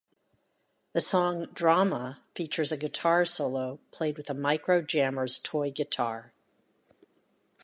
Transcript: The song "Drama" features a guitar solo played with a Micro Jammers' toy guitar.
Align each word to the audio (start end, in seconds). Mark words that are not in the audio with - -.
The 0.93 0.99
song 0.99 1.45
"Drama" 1.53 2.23
features 2.33 2.71
a 2.71 2.75
guitar 2.77 3.23
solo 3.23 3.79
played 3.91 4.17
with 4.17 4.31
a 4.31 4.33
Micro 4.33 4.81
Jammers' 4.81 5.37
toy 5.37 5.69
guitar. 5.69 6.33